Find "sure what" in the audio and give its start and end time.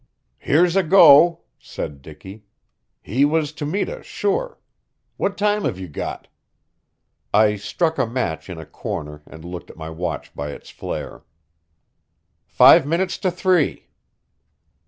4.03-5.37